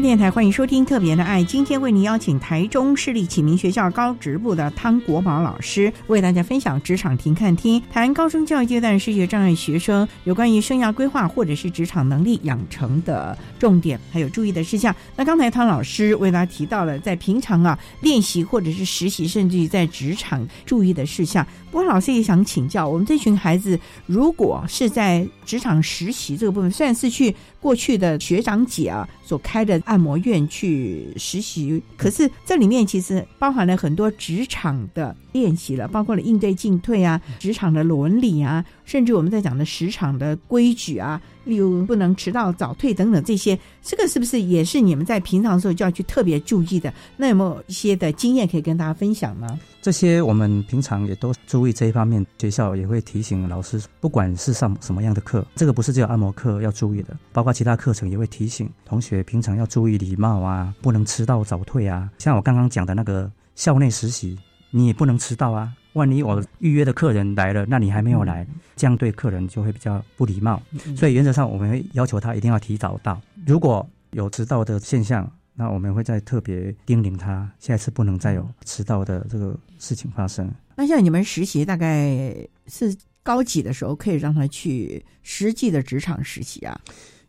[0.00, 14.94] 电台欢迎收听《特别的爱》，今天为您邀请台中市立启明学校高职部的汤国宝老师，为大家分享职场停看听，谈高中教育阶段视觉障碍学生有关于生涯规划或者是职场能力养成的重点，还有注意的事项。
[15.16, 21.44] 那刚才汤老师为大家提到了在平常啊练习或者是实习，甚至于在职场注意的事项。
[21.72, 46.92] 不过老师也想请教，我们这群孩子如果是在职场实习这个部分，虽然是去过去的学长姐啊所开的按摩院去实习，可是这里面其实包含了很多职场的练习了，包括了应对进退啊、职场的伦理啊，甚至我们在讲的职场的规矩啊，例如不能迟到、早退等等这些，这个是不是也是你们在平常的时候就要去特别注意的？
[47.16, 49.58] 那有没有一些的经验可以跟大家分享呢？
[49.80, 62.10] 这些我们平常也都注意这一方面，学校也会提醒老师，不管是上什么样的课，这个不是只有按摩课要注意的，包括其他课程也会提醒同学平常要注意礼貌啊，不能迟到早退啊。
[62.18, 64.38] 像我刚刚讲的那个校内实习，
[64.70, 65.72] 你也不能迟到啊。
[65.98, 68.46] 万一我预约的客人来了，那你还没有来，
[68.76, 70.62] 这样对客人就会比较不礼貌。
[70.96, 73.20] 所以原则上我们会要求他一定要提早到。
[73.44, 80.50] 如果有迟到的现象，那我们会再特别叮咛他，下一次不能再有迟到的这个事情发生。
[80.76, 82.34] 那像你们实习大概
[82.68, 86.80] 是高几的时候可以让他去实际的职场实习啊？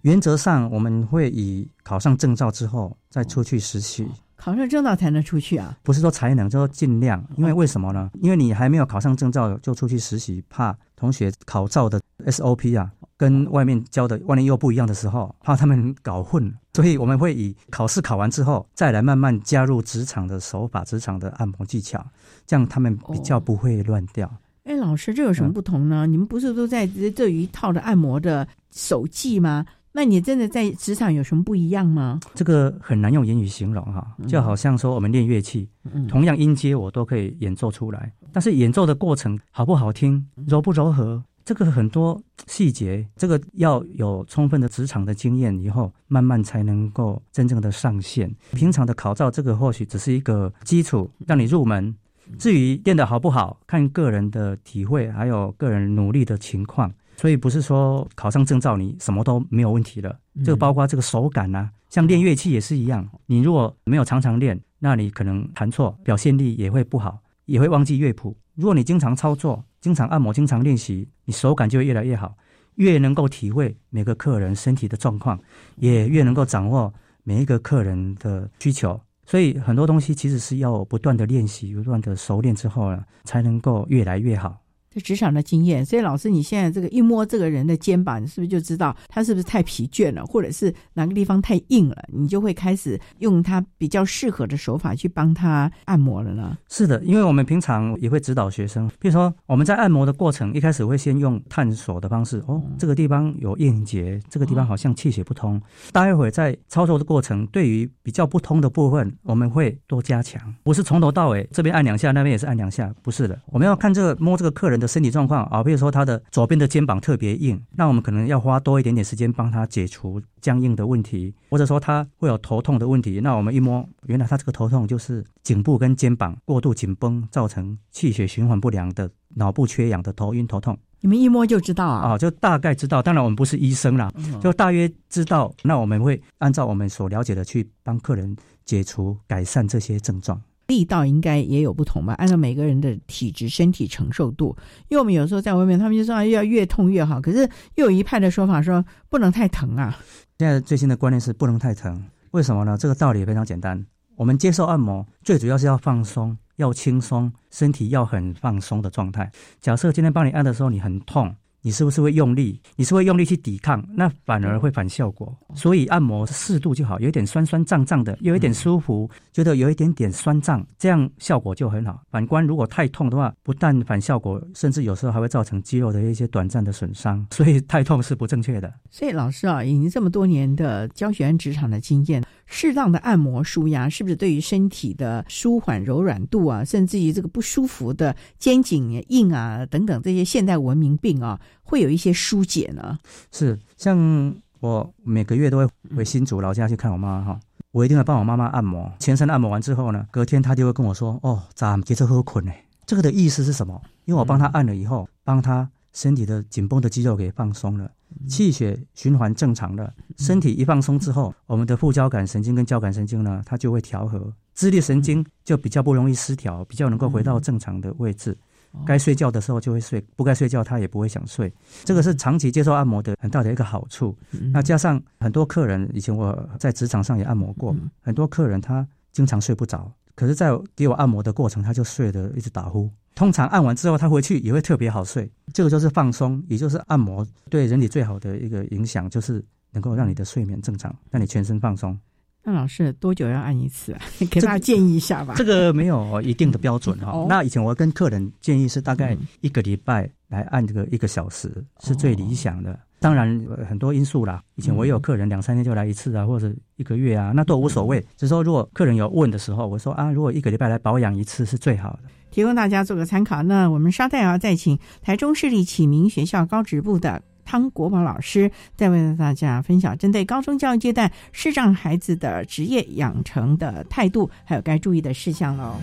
[0.01, 4.07] 原则上我们会以考上证照之后再出去实习。
[4.39, 5.77] 考上证照才能出去啊？
[5.83, 7.21] 不是说才能，就说尽量。
[7.35, 8.09] 因为为什么呢？
[8.21, 12.89] 因为你还没有考上证照就出去实习，怕同学考照的 SOP 啊。
[13.17, 22.01] 跟外面教的万一又不一样的时候，怕他们搞混，所以我们会以考试考完之后，再来慢慢加入职场的手法、职场的按摩技巧，
[22.45, 24.31] 这样他们比较不会乱掉。
[24.63, 26.07] 哎，老师，这有什么不同呢？
[26.07, 29.65] 你们不是都在这一套的按摩的手技吗？
[29.91, 32.19] 那你真的在职场有什么不一样吗？
[32.35, 35.67] 这个很难用言语形容哈，就好像说我们练乐器，
[36.07, 41.23] 同样音阶我都可以演奏出来，但是演奏的过程好不好听、柔不柔和。
[41.45, 48.31] 这个很多细节，这个要有充分的职场的经验以后，慢慢才能够真正的上线。
[48.51, 51.95] 平常的考照，这个或许只是一个基础，让你入门。
[52.37, 56.93] 至于练得好不好，看个人的体会，还有个人努力的情况。
[57.19, 60.17] 所以不是说考上证照你什么都没有问题了。
[60.45, 63.05] 这个包括这个手感啊，像练乐器也是一样。
[63.25, 68.33] 你如果没有常常练，那你可能弹错，表现力也会不好，也会忘记乐谱。
[68.55, 72.33] 如果你经常操作，经常按摩，经常练习，你手感就会越来越好，
[72.75, 75.37] 越能够体会每个客人身体的状况，
[75.75, 76.93] 也越能够掌握
[77.25, 78.97] 每一个客人的需求。
[79.25, 84.57] 所以很多东西其实是要不断的练习，不断的熟练之后呢，才能够越来越好。
[84.99, 91.95] 这职场的经验，所以老师，你现在这个一摸这个人的肩膀，你是不是就知道他是不是太疲倦了，或者是哪个地方太硬了？
[92.11, 96.57] 你就会开始用他比较适合的手法去帮他按摩了呢？
[96.67, 105.61] 是的，因为我们平常也会指导学生，比如说我们在按摩的过程，一开始会先用探索的方式，哦，这个地方有硬结，这个地方好像气血不通。
[105.91, 114.79] 待会在操作的过程，对于比较不通的部分，我们会多加强，不是从头到尾这边按两下，那边也是按两下，不是的，我们要看这个摸这个客人。
[114.79, 130.77] 的身体状况啊，比如说他的左边的肩膀特别硬，那我们可能要花多一点点时间帮他解除僵硬的问题，或者说他会有头痛的问题，那我们一摸，原来他这个头痛就是颈部跟肩膀过度紧绷，造成气血循环不良的脑部缺氧的头晕头痛。
[131.01, 132.09] 你们一摸就知道啊？
[132.09, 133.01] 啊，就大概知道。
[133.01, 134.11] 当然我们不是医生啦，
[134.41, 135.49] 就大约知道。
[135.63, 138.35] 那我们会按照我们所了解的去帮客人
[138.65, 140.41] 解除改善这些症状。
[140.69, 144.55] 力道应该也有不同吧，按照每个人的体质、身体承受度。
[144.87, 147.39] 因为我们有时候在外面，他们就说要越痛越好，可是
[147.75, 149.97] 又有一派的说法说不能太疼啊。
[150.37, 152.77] 现在最新的观念是不能太疼，为什么呢？
[152.77, 153.83] 这个道理非常简单，
[154.15, 159.31] 我们接受按摩最主要是要放松，要轻松，身体要很放松的状态。
[159.59, 161.35] 假设今天帮你按的时候你很痛。
[161.61, 162.61] 你是不是会用力？
[162.75, 165.35] 你是会用力去抵抗，那反而会反效果。
[165.55, 172.01] 所以按摩适度就好，有一点酸酸胀胀的，有一点舒服，觉得有一点点酸胀，这样效果就很好。
[172.09, 177.25] 反观如果太痛的话，不但反效果，甚至有时候还会造成肌肉的一些短暂的损伤。
[177.31, 178.73] 所以太痛是不正确的。
[178.89, 182.23] 所以老师啊，以您这么多年的教学职场的经验。
[182.51, 192.97] 适当的按摩舒压，是不是对于身体的舒缓柔软度啊，甚至于这个不舒服的肩颈硬啊等等这些现代文明病啊，会有一些疏解呢？
[193.31, 197.39] 是，像我每个月都会回新竹老家去看我妈哈，
[197.71, 202.51] 我一定要帮我妈妈按摩，全身按摩完之后呢，隔天她就会跟我说：“哦，咱接着喝困呢。”
[202.87, 203.79] 这个的意思是什么？
[204.05, 207.91] 因为我帮她按了以后，帮她身体的紧绷的肌肉给放松了，
[208.27, 209.93] 气血循环正常了。
[210.17, 218.37] 身体一放松之后，我们的副交感神经跟交感神经呢，它就会调和，自律神经就比较不容易失调，比较能够回到正常的位置。
[218.85, 221.51] 该睡觉的时候就会睡，不该睡觉他也不会想睡。
[221.83, 224.15] 这个是长期接受按摩的很大的一个好处。
[224.53, 232.87] 那加上很多客人，以前我在职场上也按摩过，很多客人他经常睡不着，可是在给我按摩的过程，他就睡得一直打呼。
[233.19, 235.29] 通常按完之后，他回去也会特别好睡。
[235.53, 239.43] 这个就是放松，也就是按摩对人体最好的一个影响，就是
[239.73, 241.99] 能够让你的睡眠正常，让你全身放松。
[242.41, 243.99] 那老师多久要按一次啊？
[244.31, 245.33] 给大家建议一下吧。
[245.35, 247.25] 这个没有一定的标准哈。
[247.27, 251.51] 那以前我跟客人建议是大概一个礼拜来按这个一个小时
[251.81, 252.79] 是最理想的。
[253.01, 254.41] 当然很多因素啦。
[254.55, 257.99] 以前我也有客人两三天就来一次啊，或者一个月啊，那都无所谓。
[258.15, 263.43] 只是说如果客人有问的时候，我说啊，如果一个礼拜来保养一次是最好的，提供大家做个参考。
[263.43, 267.21] 那我们稍待要，再请台中市立启明学校高职部的。
[267.45, 275.79] 汤国宝老师再为大家分享针对高中教育阶段视障孩子的职业养成的态度，还有该注意的事项喽。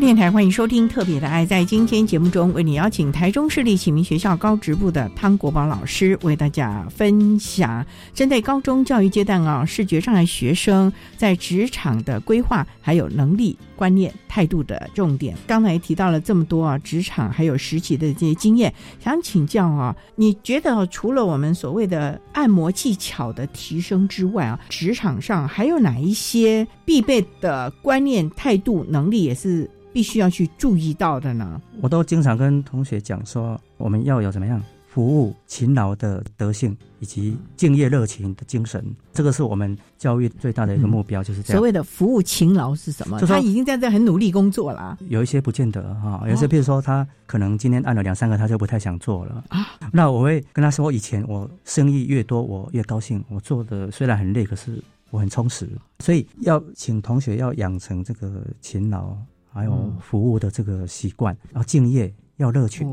[0.00, 1.44] 电台欢迎收听《特别的爱》。
[1.46, 7.84] 在今天节目中，为你邀请台中市立启明学校高职部的汤国宝老师，为大家分享
[8.14, 15.36] 针对高中教育阶段啊视觉障碍学生在职场的规划，还有能力、观念、态度的重点。
[15.46, 29.70] 刚才提到了这么多啊，职场还有实习的这些经验，想请教啊，你觉得除了我们所谓的按摩技巧的提升之外啊，职场上还有哪一些必备的观念、态度、能力也是？
[29.90, 31.60] 必须要去注意到的呢？
[31.80, 34.62] 我都经常跟同学讲说，我们要有怎么样
[34.98, 38.84] 服务勤劳的德性，以及敬业热情的精神。
[39.12, 41.56] 这个是我们教育最大的一个目标，就是这样。
[41.56, 43.20] 所谓的服务勤劳是什么？
[43.20, 44.98] 就他已经在这很努力工作了。
[45.08, 49.64] 有一些不见得哈，有些譬如说他可能今天按了两三个，他就不太想做了啊。
[49.92, 53.24] 那我会跟他说，以前我生意越多，我越高兴。
[53.28, 55.68] 我做的虽然很累，可是我很充实。
[56.00, 59.16] 所以要请同学要养成这个勤劳。
[59.50, 62.84] 还有服务的这个习惯，然后敬业要乐趣，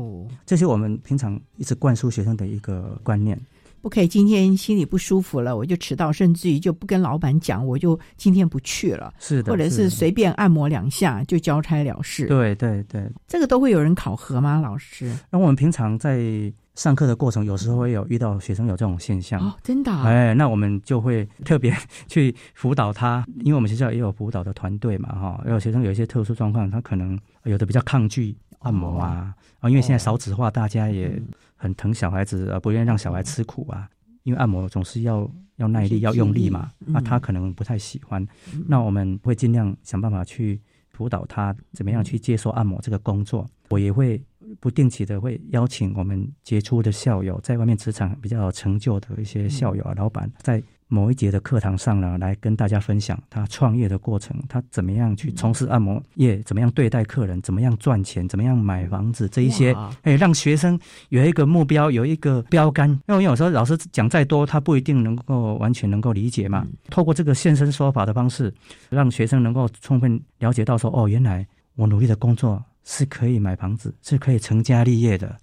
[0.44, 3.36] 这是我们平常一直灌输学生的一个观念。
[3.82, 9.14] 不可以今天心里不舒服了，我就迟到，甚至于就不跟老板讲，我就今天不去了。
[9.20, 12.26] 是的，或者是随便按摩两下就交差了事。
[12.26, 14.60] 对对对，这个都会有人考核吗？
[14.60, 15.16] 老师？
[15.30, 19.92] 那我们平常在上课的过程，有时候会有遇到学生有这种现象哦，真的。
[20.02, 21.72] 哎，那我们就会特别
[22.08, 28.34] 去辅导他， 因为我们学校也有辅导的团队嘛，哈，有学生有一些特殊状况，他可能有的比较抗拒
[28.66, 31.22] 按摩啊，啊，因为现在少子化，大家也。
[31.58, 33.88] 很疼小孩子，而不愿意让小孩吃苦啊。
[34.24, 38.24] 因为按摩总是要要耐力、要用力嘛，那他可能不太喜欢。
[38.68, 40.60] 那我们会尽量想办法去
[40.90, 43.48] 辅导他，怎么样去接受按摩这个工作。
[43.70, 44.22] 我也会
[44.60, 50.62] 不定期的会邀请我们杰出的校友，在外面职场比较有成就的一些校友啊、老板，在。
[50.88, 60.78] 某一节的课堂上呢，来跟大家分享他创业的过程，他怎么样去从事按摩业，怎么样对待客人，怎么样赚钱，怎么样买房子这一些，哎，让学生
[61.08, 62.88] 有一个目标，有一个标杆。
[63.08, 66.64] 因为有时候老师讲再多，他不一定能够完全能够理解嘛。
[66.88, 68.54] 透过这个现身说法的方式，
[68.88, 75.36] 让学生能够充分了解到说，哦，原来我努力的工作是可以买房子，是可以成家立业的，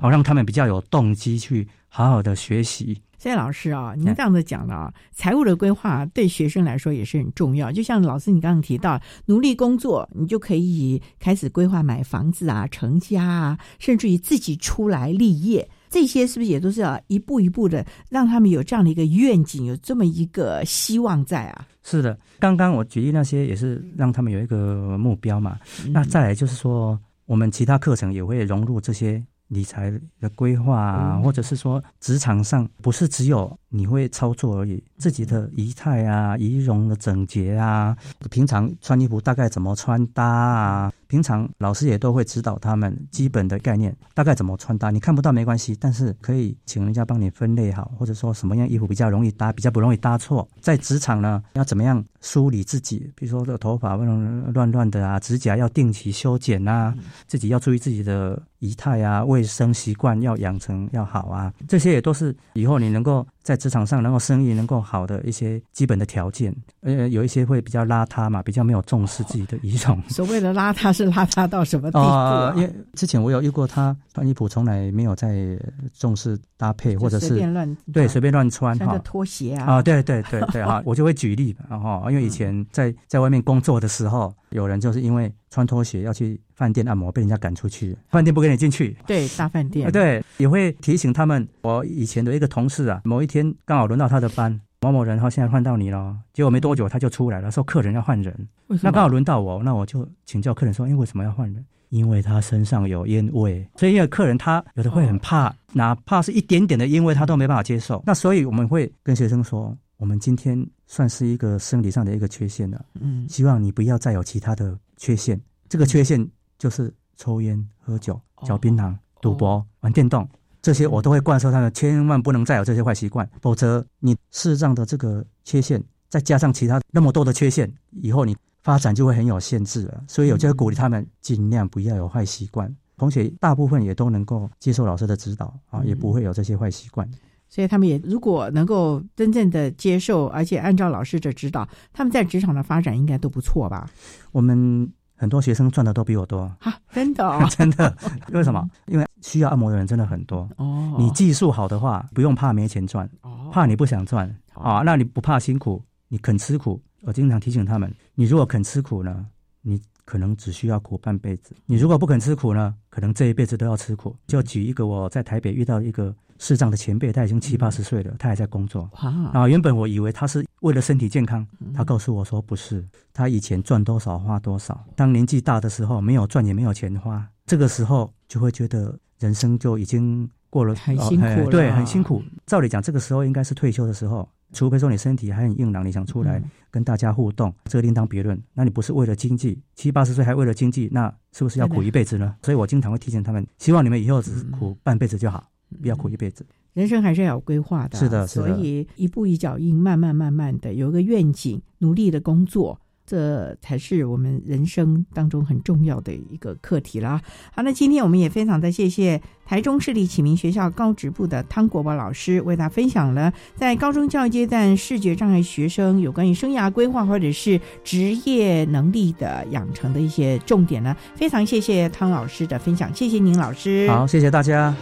[0.00, 2.98] 好让他们比较有动机去好好的学习。
[3.30, 7.72] 谢老师啊，您这样子讲的啊，财务的规划对学生来说也是很重要。
[7.72, 21.66] 就像老师你刚刚提到，努力工作，你就可以开始规划买房子啊、成家啊，甚至于自己出来立业，这些是不是也都是要一步一步的让他们有这样的一个愿景，有这么一个希望在啊？
[21.82, 25.58] 是的，刚刚我举例那些也是让他们有一个目标嘛。
[25.88, 29.20] 那再来就是说，我们其他课程也会融入这些。
[29.48, 37.96] 理财的规划啊，或者是说职场上不是只有你会操作而已，自己的仪态啊、仪容的整洁啊，
[38.30, 40.92] 平常穿衣服大概怎么穿搭啊。
[41.08, 50.48] 平常老师也都会指导他们基本的概念，大概怎么穿搭，你看不到没关系，但是可以请人家帮你分类好，或者说什么样衣服比较容易搭，比较不容易搭错。
[50.60, 53.08] 在职场呢，要怎么样梳理自己？
[53.14, 56.92] 比如说这个头发不能乱乱的啊，指甲要定期修剪啊，
[57.28, 63.24] 自己要注意自己的仪态啊，卫生习惯要养成要好啊，这些也都是以后你能够。
[63.46, 70.02] 在职场上能够生意能够好的一些基本的条件，呃，有一些会比较邋遢嘛，比较没有重视自己的仪容。
[70.10, 72.04] 所谓的邋遢是邋遢到什么地步？
[72.04, 75.56] 啊，因为之前我有遇过他穿衣服从来没有在
[75.96, 86.40] 重视搭配，或者是随便乱对随便乱穿哈，拖鞋啊啊，对对对对哈，我就会举例，然后因为以前在在外面工作的时候，有人就是因为穿拖鞋要去。
[86.56, 88.96] 饭店按摩被人家赶出去，饭店不给你进去。
[89.06, 89.92] 对，大饭店。
[89.92, 91.46] 对，也会提醒他们。
[91.60, 96.16] 我以前的一个同事啊，某一天刚好轮到他的班，某某人哈，现在换到你了。
[96.32, 98.34] 结果没多久他就出来了，说客人要换人。
[98.82, 101.62] 那刚好轮到我，那我就请教客人说：，哎，为什么要换人？
[101.90, 108.02] 因为他身上有烟味，所以因为客人他有的会很怕，哪怕是一点点的烟味他都没办法接受。
[108.06, 112.84] 那所以我们会跟学生说，我们今天算是一个生理上的一个缺陷了。
[112.98, 115.38] 嗯，希望你不要再有其他的缺陷。
[115.68, 116.26] 这个缺陷。
[116.58, 120.28] 就是抽烟、喝酒、嚼槟榔、赌博、玩电动，
[120.62, 130.04] 这些我都会灌输他们，千万不能再有这些坏习惯，否则你视障的这个缺陷，再加上其他那么多的缺陷，以后你发展就会很有限制了。
[130.08, 132.74] 所以，我就会鼓励他们尽量不要有坏习惯。
[132.96, 137.08] 同学大部分也都能够接受老师的指导啊，也不会有这些坏习惯。
[137.48, 143.88] 所以，他们也如果能够真正的接受，而且按照老师的指导，他们在职场的发展应该都不错吧？
[144.32, 144.92] 我们。
[145.16, 146.78] 很多学生赚的都比我多 啊！
[146.92, 147.94] 真的，哦 真的，
[148.32, 148.68] 为什么？
[148.86, 150.94] 因为需要按摩的人真的很多哦。
[150.98, 154.82] 你技术好的话，不用怕没钱赚，哦怕你不想赚啊。
[154.84, 156.80] 那你不怕辛苦，你肯吃苦。
[157.02, 159.26] 我经常提醒他们，你如果肯吃苦呢，
[159.62, 164.16] 你可能只需要苦半辈子；你如果不肯吃苦呢，可能这一辈子都要吃苦。
[164.26, 166.16] 就举一个我在台北遇到一个。
[166.38, 168.90] 视障的前辈，他已经七八十岁了，他还在工作。
[169.32, 172.84] 啊，原本我以为他是为了身体健康，他告诉我说不是，
[173.14, 174.84] 他以前赚多少花多少。
[174.94, 182.22] 当年纪大的时候，没有赚也没有钱花，这个时候就会觉得人生就已经过了很辛苦，对，很辛苦。
[182.44, 188.40] 照理讲，这个时候应该是退休的时候，除非说你身体还很硬朗，你想出来跟大家互动，这个另当别论。
[188.54, 192.34] 那你不是为了经济，七八十岁还为了经济，那是不是要苦一辈子呢？
[192.42, 195.50] 所以我经常会提醒他们，希望你们以后只苦半辈子就好。
[195.82, 197.98] 不要苦一辈子，人生还是要有规划的。
[197.98, 207.20] 是的，所以一步一脚印，慢慢慢慢的有一个愿景，努力的工作，这才是我们人生当中很重要的一个课题啦。
[207.54, 220.96] 好，那今天我们也非常的谢谢台中市立启明学校高职部的汤国宝老师，为大家分享了在高中教育阶段视觉障碍学生有关于生涯规划或者是职业能力的养成的一些重点呢。
[221.14, 223.88] 非常谢谢汤老师的分享，谢谢您老师。
[223.88, 224.74] 好，谢谢大家。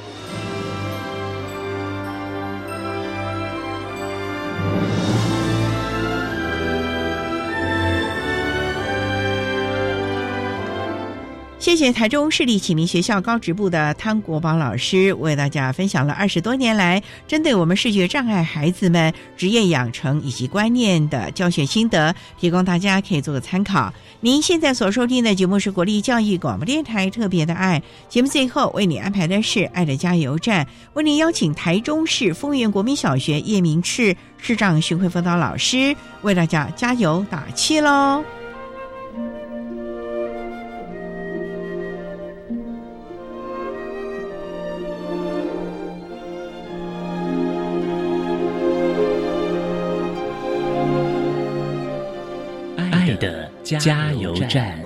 [11.65, 23.91] 谢谢台中市立启明学校高职部的汤国宝老师为大家分享了二十多年来针对我们视觉障碍孩子们职业养成以及观念的教学心得，提供大家可以做个参考。
[24.21, 38.23] 您现在所收听的节目是国立教育广播电台特别的爱节目，最后为你安排的是爱的加油站，为您邀请台中市丰原国民小学叶明赤市长巡回辅导老师为大家加油打气喽。
[53.79, 54.79] 加油站。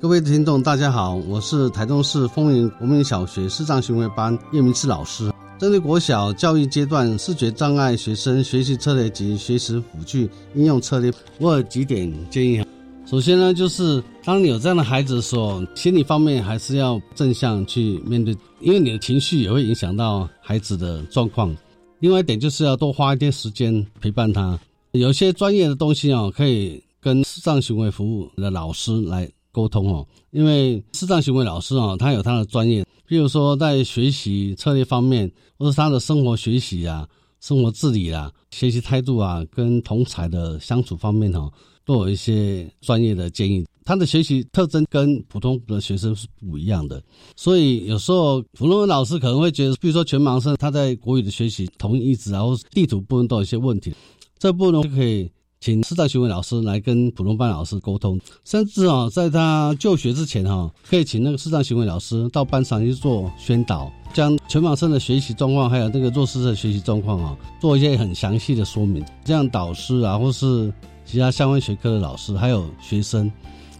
[0.00, 5.30] 各位听众，大家好，我是台中市丰原国民小学视障行为班叶明志老师。
[5.58, 12.64] 针对国小教育阶段视觉障碍学生学习策略及学习辅具应用策略，我有几点建议。
[13.10, 21.56] 首先呢，就是当你有这样的孩子的时候，心理方面还是要正向去面对，因为你的情绪也会影响到孩子的状况。
[22.00, 24.60] 另外一点就是要多花一点时间陪伴他。
[24.92, 37.08] 有些专业的东西哦，可以跟视障行为服务的老师来沟通哦，因为视障行为老师哦，他有他的专业，譬如说在学习策略方面，或是他的生活学习啊、
[37.40, 41.50] 生活自理啊、学习态度啊，跟同才的相处方面哦。
[41.88, 47.02] 都有一些专业的建议，他的学习特征跟普通的学生是不一样的，
[47.34, 53.94] 所以有时候普通的老师可能会觉得，比如说全盲生他在国语的学习同义词啊，或地图部分都有一些问题，
[54.38, 55.30] 这部分就可以
[55.60, 70.70] 请视障行为老师来跟普通班老师沟通，甚至啊，在他就学之前哈，可以请那个视障行为老师到班上去做宣导，将全盲生的学习状况还有这个弱势的学习状况啊，做一些很详细的说明，这样导师啊或是。
[71.10, 73.32] 其他相关学科的老师还有学生，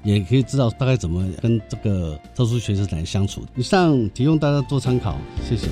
[0.02, 3.44] 也可以知道大概怎么跟这个特殊学生来相处。
[3.54, 5.14] 以上提供大家做参考，
[5.46, 5.68] 谢谢。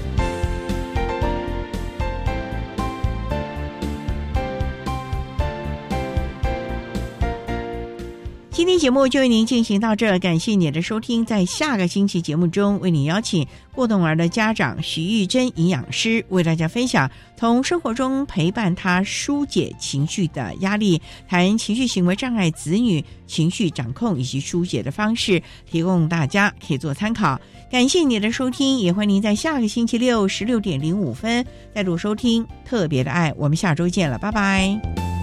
[8.56, 11.22] 今天节目就为您进行到这，感谢您的收听。
[11.26, 20.98] 在下个星期节目中，为您邀请过动儿的家长徐玉珍营养师为大家分享从生活中陪伴他疏解情绪的压力，
[21.28, 27.38] 谈情绪行为障碍子女情绪掌控以及疏解的方式，提供大家可以做参考。
[27.70, 31.44] 感谢您的收听，也欢迎您在下个星期六十六点零五分
[31.74, 33.30] 再度收听特别的爱。
[33.36, 35.15] 我们下周见了，拜拜。